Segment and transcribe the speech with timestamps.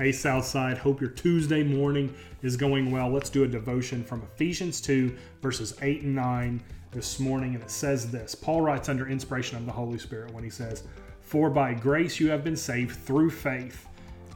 [0.00, 0.78] Hey, Southside.
[0.78, 3.10] Hope your Tuesday morning is going well.
[3.10, 7.54] Let's do a devotion from Ephesians 2, verses 8 and 9 this morning.
[7.54, 10.84] And it says this Paul writes under inspiration of the Holy Spirit when he says,
[11.20, 13.86] For by grace you have been saved through faith.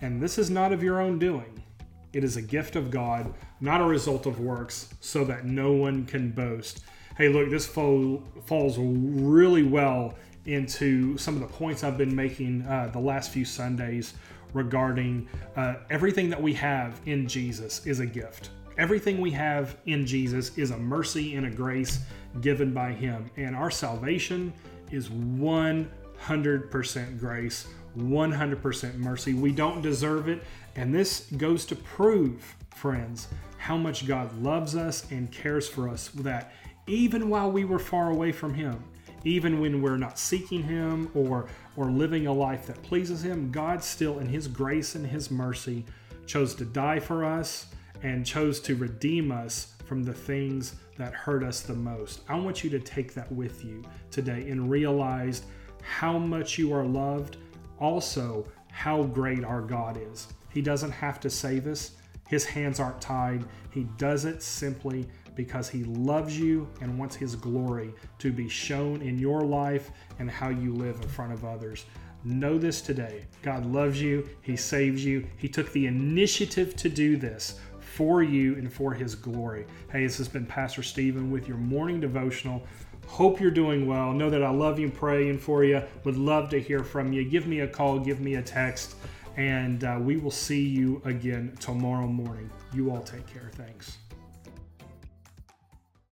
[0.03, 1.62] And this is not of your own doing.
[2.12, 6.04] It is a gift of God, not a result of works, so that no one
[6.04, 6.84] can boast.
[7.16, 12.66] Hey, look, this fall, falls really well into some of the points I've been making
[12.66, 14.12] uh, the last few Sundays
[14.55, 18.48] regarding uh, everything that we have in Jesus is a gift.
[18.78, 22.01] Everything we have in Jesus is a mercy and a grace
[22.41, 23.30] given by Him.
[23.37, 24.52] And our salvation
[24.91, 27.66] is 100% grace,
[27.97, 29.34] 100% mercy.
[29.34, 30.42] We don't deserve it.
[30.75, 33.28] And this goes to prove, friends,
[33.59, 36.52] how much God loves us and cares for us that
[36.86, 38.83] even while we were far away from Him,
[39.24, 41.46] even when we're not seeking him or
[41.77, 45.84] or living a life that pleases him god still in his grace and his mercy
[46.27, 47.66] chose to die for us
[48.02, 52.20] and chose to redeem us from the things that hurt us the most.
[52.28, 55.42] I want you to take that with you today and realize
[55.83, 57.36] how much you are loved
[57.78, 60.28] also how great our god is.
[60.50, 61.92] He doesn't have to save us.
[62.28, 63.45] His hands aren't tied.
[63.70, 69.02] He does it simply because He loves you and wants His glory to be shown
[69.02, 71.84] in your life and how you live in front of others.
[72.24, 77.16] Know this today God loves you, He saves you, He took the initiative to do
[77.16, 79.66] this for you and for His glory.
[79.92, 82.66] Hey, this has been Pastor Stephen with your morning devotional.
[83.06, 84.12] Hope you're doing well.
[84.12, 85.82] Know that I love you, and praying for you.
[86.05, 87.24] Would love to hear from you.
[87.28, 88.96] Give me a call, give me a text,
[89.36, 92.50] and uh, we will see you again tomorrow morning.
[92.72, 93.50] You all take care.
[93.55, 93.98] Thanks.